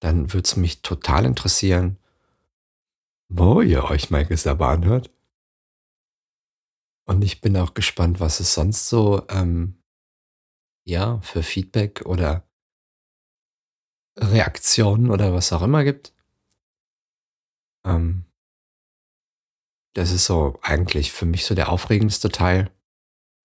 Dann 0.00 0.32
würde 0.32 0.46
es 0.46 0.56
mich 0.56 0.82
total 0.82 1.24
interessieren, 1.24 1.98
wo 3.28 3.60
ihr 3.60 3.84
euch 3.84 4.10
mein 4.10 4.28
Gesabber 4.28 4.68
anhört. 4.68 5.10
Und 7.06 7.22
ich 7.22 7.40
bin 7.40 7.56
auch 7.56 7.74
gespannt, 7.74 8.20
was 8.20 8.40
es 8.40 8.54
sonst 8.54 8.88
so, 8.88 9.26
ähm, 9.28 9.82
ja, 10.84 11.20
für 11.20 11.42
Feedback 11.42 12.02
oder 12.06 12.48
Reaktionen 14.18 15.10
oder 15.10 15.32
was 15.32 15.52
auch 15.52 15.62
immer 15.62 15.84
gibt. 15.84 16.12
Ähm, 17.84 18.24
das 19.94 20.12
ist 20.12 20.26
so 20.26 20.58
eigentlich 20.62 21.12
für 21.12 21.26
mich 21.26 21.44
so 21.44 21.54
der 21.54 21.70
aufregendste 21.70 22.28
Teil. 22.28 22.70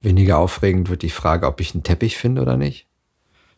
Weniger 0.02 0.38
aufregend 0.38 0.90
wird 0.90 1.02
die 1.02 1.10
Frage, 1.10 1.48
ob 1.48 1.60
ich 1.62 1.74
einen 1.74 1.84
Teppich 1.84 2.18
finde 2.18 2.42
oder 2.42 2.58
nicht. 2.58 2.88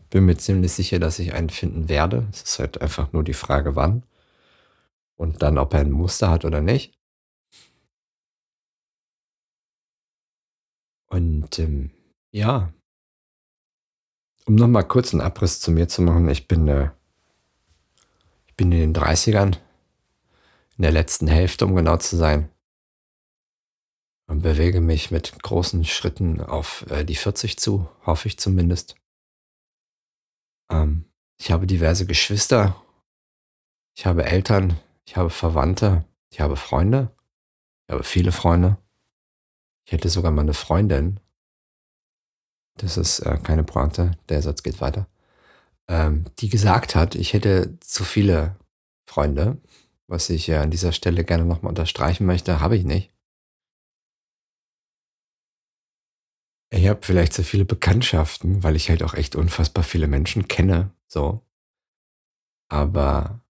Bin 0.09 0.25
mir 0.25 0.37
ziemlich 0.37 0.71
sicher, 0.71 0.99
dass 0.99 1.19
ich 1.19 1.33
einen 1.33 1.49
finden 1.49 1.89
werde. 1.89 2.27
Es 2.31 2.43
ist 2.43 2.59
halt 2.59 2.81
einfach 2.81 3.11
nur 3.13 3.23
die 3.23 3.33
Frage, 3.33 3.75
wann. 3.75 4.03
Und 5.15 5.41
dann, 5.41 5.57
ob 5.57 5.73
er 5.73 5.81
ein 5.81 5.91
Muster 5.91 6.29
hat 6.29 6.45
oder 6.45 6.61
nicht. 6.61 6.93
Und 11.07 11.59
ähm, 11.59 11.91
ja, 12.31 12.73
um 14.45 14.55
nochmal 14.55 14.87
kurz 14.87 15.13
einen 15.13 15.21
Abriss 15.21 15.59
zu 15.59 15.71
mir 15.71 15.87
zu 15.87 16.01
machen, 16.01 16.29
ich 16.29 16.47
bin, 16.47 16.67
äh, 16.67 16.89
ich 18.47 18.55
bin 18.55 18.71
in 18.71 18.93
den 18.93 18.95
30ern, 18.95 19.57
in 20.77 20.81
der 20.81 20.91
letzten 20.91 21.27
Hälfte, 21.27 21.65
um 21.65 21.75
genau 21.75 21.97
zu 21.97 22.15
sein, 22.15 22.49
und 24.27 24.41
bewege 24.41 24.81
mich 24.81 25.11
mit 25.11 25.41
großen 25.41 25.85
Schritten 25.85 26.41
auf 26.41 26.85
äh, 26.89 27.05
die 27.05 27.15
40 27.15 27.57
zu, 27.57 27.89
hoffe 28.05 28.27
ich 28.27 28.37
zumindest. 28.37 28.95
Ähm, 30.69 31.05
ich 31.37 31.51
habe 31.51 31.67
diverse 31.67 32.05
Geschwister, 32.05 32.81
ich 33.95 34.05
habe 34.05 34.25
Eltern, 34.25 34.79
ich 35.05 35.17
habe 35.17 35.29
Verwandte, 35.29 36.05
ich 36.29 36.39
habe 36.39 36.55
Freunde, 36.55 37.11
ich 37.87 37.93
habe 37.93 38.03
viele 38.03 38.31
Freunde. 38.31 38.77
Ich 39.85 39.91
hätte 39.91 40.09
sogar 40.09 40.31
mal 40.31 40.41
eine 40.41 40.53
Freundin. 40.53 41.19
Das 42.77 42.97
ist 42.97 43.19
äh, 43.19 43.37
keine 43.41 43.63
Pointe, 43.63 44.11
der 44.29 44.41
Satz 44.41 44.63
geht 44.63 44.81
weiter. 44.81 45.07
Ähm, 45.87 46.25
die 46.39 46.49
gesagt 46.49 46.95
hat, 46.95 47.15
ich 47.15 47.33
hätte 47.33 47.79
zu 47.79 48.03
viele 48.03 48.55
Freunde, 49.05 49.61
was 50.07 50.29
ich 50.29 50.49
äh, 50.49 50.57
an 50.57 50.71
dieser 50.71 50.91
Stelle 50.91 51.23
gerne 51.23 51.45
nochmal 51.45 51.69
unterstreichen 51.69 52.25
möchte, 52.25 52.59
habe 52.59 52.75
ich 52.75 52.83
nicht. 52.83 53.14
Ich 56.71 56.87
habe 56.87 57.01
vielleicht 57.03 57.33
so 57.33 57.43
viele 57.43 57.65
Bekanntschaften, 57.65 58.63
weil 58.63 58.75
ich 58.75 58.89
halt 58.89 59.03
auch 59.03 59.13
echt 59.13 59.35
unfassbar 59.35 59.83
viele 59.83 60.07
Menschen 60.07 60.47
kenne, 60.47 60.91
so. 61.07 61.41
Aber 62.69 63.41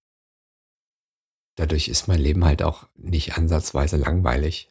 dadurch 1.55 1.87
ist 1.87 2.07
mein 2.07 2.19
Leben 2.19 2.45
halt 2.45 2.61
auch 2.61 2.87
nicht 2.95 3.37
ansatzweise 3.37 3.97
langweilig 3.97 4.69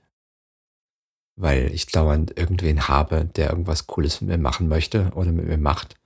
weil 1.37 1.73
ich 1.75 1.87
dauernd 1.87 2.37
irgendwen 2.39 2.89
habe, 2.89 3.25
der 3.25 3.51
irgendwas 3.51 3.87
Cooles 3.87 4.21
mit 4.21 4.31
mir 4.31 4.39
machen 4.39 4.69
möchte 4.69 5.11
oder 5.15 5.33
mit 5.33 5.47
mir 5.47 5.59
macht 5.59 5.97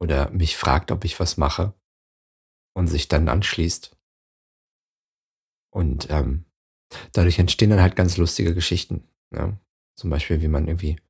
oder 0.00 0.30
mich 0.30 0.56
fragt, 0.56 0.92
ob 0.92 1.04
ich 1.04 1.18
was 1.18 1.36
mache 1.36 1.74
und 2.74 2.86
sich 2.86 3.08
dann 3.08 3.28
anschließt. 3.28 3.96
Und 5.72 6.08
ähm, 6.10 6.44
dadurch 7.12 7.38
entstehen 7.38 7.70
dann 7.70 7.80
halt 7.80 7.96
ganz 7.96 8.16
lustige 8.16 8.54
Geschichten. 8.54 9.08
Ja? 9.32 9.58
Zum 9.96 10.10
Beispiel, 10.10 10.40
wie 10.40 10.48
man 10.48 10.68
irgendwie 10.68 11.00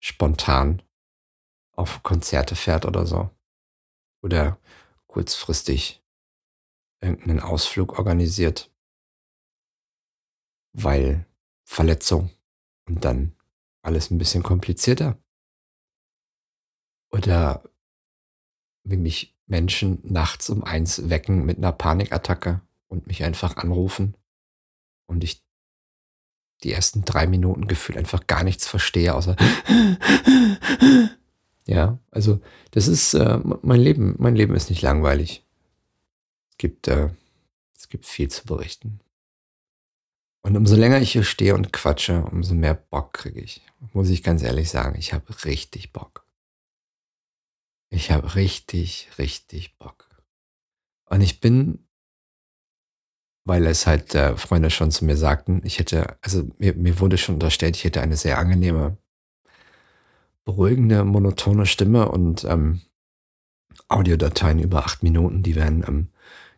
spontan 0.00 0.82
auf 1.72 2.02
Konzerte 2.02 2.56
fährt 2.56 2.86
oder 2.86 3.06
so. 3.06 3.30
Oder 4.22 4.58
kurzfristig 5.06 6.02
irgendeinen 7.00 7.40
Ausflug 7.40 7.98
organisiert, 7.98 8.72
weil 10.72 11.26
Verletzung 11.64 12.30
und 12.86 13.04
dann 13.04 13.36
alles 13.82 14.10
ein 14.10 14.18
bisschen 14.18 14.42
komplizierter. 14.42 15.22
Oder 17.10 17.62
wie 18.84 18.96
mich 18.96 19.38
Menschen 19.46 20.00
nachts 20.02 20.50
um 20.50 20.64
eins 20.64 21.08
wecken 21.08 21.44
mit 21.46 21.58
einer 21.58 21.72
Panikattacke 21.72 22.60
und 22.88 23.06
mich 23.06 23.22
einfach 23.22 23.56
anrufen 23.56 24.16
und 25.06 25.24
ich 25.24 25.47
die 26.64 26.72
ersten 26.72 27.04
drei 27.04 27.26
Minuten 27.26 27.68
gefühlt 27.68 27.98
einfach 27.98 28.26
gar 28.26 28.44
nichts 28.44 28.66
verstehe, 28.66 29.14
außer 29.14 29.36
ja, 31.66 31.98
also 32.10 32.40
das 32.70 32.88
ist 32.88 33.14
äh, 33.14 33.38
mein 33.62 33.80
Leben. 33.80 34.14
Mein 34.18 34.36
Leben 34.36 34.54
ist 34.54 34.70
nicht 34.70 34.82
langweilig. 34.82 35.44
Es 36.50 36.58
gibt, 36.58 36.88
äh, 36.88 37.10
es 37.76 37.88
gibt 37.88 38.06
viel 38.06 38.28
zu 38.28 38.44
berichten. 38.44 39.00
Und 40.42 40.56
umso 40.56 40.76
länger 40.76 41.00
ich 41.00 41.12
hier 41.12 41.24
stehe 41.24 41.54
und 41.54 41.72
quatsche, 41.72 42.24
umso 42.24 42.54
mehr 42.54 42.74
Bock 42.74 43.12
kriege 43.12 43.40
ich. 43.40 43.62
Muss 43.92 44.08
ich 44.08 44.22
ganz 44.22 44.42
ehrlich 44.42 44.70
sagen, 44.70 44.96
ich 44.98 45.12
habe 45.12 45.44
richtig 45.44 45.92
Bock. 45.92 46.24
Ich 47.90 48.10
habe 48.10 48.34
richtig, 48.34 49.08
richtig 49.18 49.76
Bock. 49.78 50.08
Und 51.06 51.20
ich 51.20 51.40
bin, 51.40 51.86
weil 53.48 53.66
es 53.66 53.86
halt 53.86 54.14
äh, 54.14 54.36
Freunde 54.36 54.68
schon 54.68 54.90
zu 54.90 55.06
mir 55.06 55.16
sagten, 55.16 55.62
ich 55.64 55.78
hätte, 55.78 56.18
also 56.20 56.44
mir, 56.58 56.74
mir 56.74 57.00
wurde 57.00 57.16
schon 57.16 57.36
unterstellt, 57.36 57.76
ich 57.76 57.84
hätte 57.84 58.02
eine 58.02 58.16
sehr 58.16 58.38
angenehme, 58.38 58.98
beruhigende, 60.44 61.02
monotone 61.02 61.64
Stimme 61.64 62.10
und 62.10 62.44
ähm, 62.44 62.82
Audiodateien 63.88 64.58
über 64.58 64.84
acht 64.84 65.02
Minuten, 65.02 65.42
die 65.42 65.56
wären 65.56 65.82
ähm, 65.88 66.08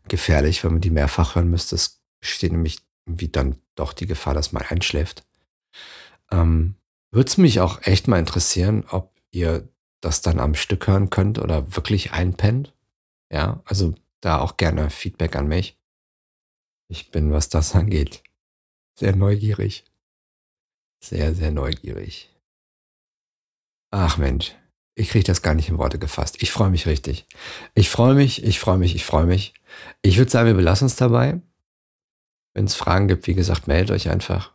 gefährlich, 0.09 0.65
wenn 0.65 0.73
man 0.73 0.81
die 0.81 0.91
mehrfach 0.91 1.37
hören 1.37 1.49
müsste. 1.49 1.77
Es 1.77 2.03
steht 2.21 2.51
nämlich 2.51 2.81
wie 3.07 3.29
dann 3.29 3.57
doch 3.77 3.93
die 3.93 4.07
Gefahr, 4.07 4.35
dass 4.35 4.51
man 4.51 4.65
einschläft. 4.65 5.25
Ähm, 6.33 6.75
Würde 7.13 7.29
es 7.29 7.39
mich 7.39 7.61
auch 7.61 7.83
echt 7.83 8.09
mal 8.09 8.19
interessieren, 8.19 8.85
ob 8.91 9.15
ihr 9.31 9.69
das 10.01 10.23
dann 10.23 10.41
am 10.41 10.55
Stück 10.55 10.89
hören 10.89 11.09
könnt 11.11 11.39
oder 11.39 11.77
wirklich 11.77 12.13
einpennt. 12.13 12.75
Ja, 13.31 13.63
also 13.65 13.95
da 14.21 14.41
auch 14.41 14.57
gerne 14.57 14.91
Feedback 14.91 15.37
an 15.37 15.47
mich. 15.47 15.80
Ich 16.91 17.13
bin, 17.13 17.31
was 17.31 17.49
das 17.49 17.77
angeht, 17.77 18.25
sehr 18.99 19.15
neugierig. 19.15 19.85
Sehr, 21.03 21.35
sehr 21.35 21.53
neugierig. 21.53 22.29
Ach 23.93 24.19
Mensch, 24.19 24.57
ich 24.97 25.11
kriege 25.11 25.25
das 25.25 25.41
gar 25.41 25.55
nicht 25.55 25.69
in 25.69 25.79
Worte 25.79 26.01
gefasst. 26.01 26.43
Ich 26.43 26.51
freue 26.51 26.69
mich 26.69 26.87
richtig. 26.87 27.27
Ich 27.75 27.89
freue 27.89 28.15
mich, 28.15 28.43
ich 28.43 28.59
freue 28.59 28.77
mich, 28.79 28.97
ich 28.97 29.05
freue 29.05 29.25
mich. 29.25 29.55
Ich 30.03 30.19
würde 30.19 30.31
sagen, 30.33 30.49
wir 30.49 30.55
belassen 30.55 30.87
es 30.87 30.97
dabei. 30.97 31.41
Wenn 32.55 32.65
es 32.65 32.75
Fragen 32.75 33.07
gibt, 33.07 33.29
wie 33.29 33.35
gesagt, 33.35 33.69
meldet 33.69 33.93
euch 33.93 34.11
einfach. 34.11 34.53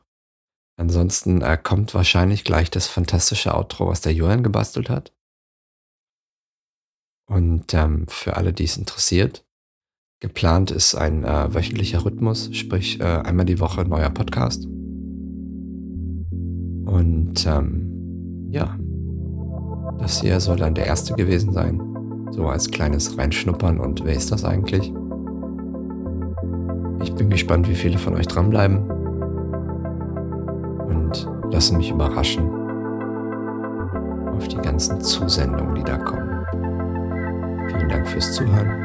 Ansonsten 0.77 1.41
äh, 1.41 1.57
kommt 1.57 1.93
wahrscheinlich 1.93 2.43
gleich 2.43 2.69
das 2.69 2.87
fantastische 2.87 3.55
Outro, 3.55 3.87
was 3.87 4.01
der 4.01 4.13
Johann 4.13 4.43
gebastelt 4.43 4.89
hat. 4.89 5.13
Und 7.27 7.73
ähm, 7.73 8.07
für 8.09 8.35
alle, 8.35 8.51
die 8.51 8.65
es 8.65 8.75
interessiert, 8.75 9.45
geplant 10.25 10.71
ist 10.71 10.95
ein 10.95 11.23
äh, 11.23 11.53
wöchentlicher 11.53 12.03
Rhythmus, 12.03 12.49
sprich 12.51 12.99
äh, 12.99 13.03
einmal 13.03 13.45
die 13.45 13.59
Woche 13.59 13.87
neuer 13.87 14.09
Podcast. 14.09 14.65
Und 16.85 17.45
ähm, 17.45 18.47
ja, 18.49 18.75
das 19.99 20.21
hier 20.21 20.39
soll 20.39 20.57
dann 20.57 20.73
der 20.73 20.87
erste 20.87 21.13
gewesen 21.13 21.53
sein. 21.53 21.79
So 22.31 22.47
als 22.47 22.71
kleines 22.71 23.15
Reinschnuppern 23.15 23.79
und 23.79 24.03
wer 24.03 24.15
ist 24.15 24.31
das 24.31 24.43
eigentlich? 24.43 24.91
Ich 27.03 27.13
bin 27.13 27.29
gespannt, 27.29 27.69
wie 27.69 27.75
viele 27.75 27.99
von 27.99 28.15
euch 28.15 28.25
dranbleiben 28.25 28.79
und 30.87 31.29
lassen 31.51 31.77
mich 31.77 31.91
überraschen 31.91 32.49
auf 34.35 34.47
die 34.47 34.57
ganzen 34.57 34.99
Zusendungen, 35.01 35.75
die 35.75 35.83
da 35.83 35.97
kommen. 35.97 36.45
Vielen 37.69 37.89
Dank 37.89 38.07
fürs 38.07 38.33
Zuhören. 38.33 38.84